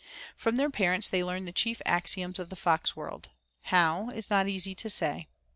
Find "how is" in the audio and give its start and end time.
3.65-4.31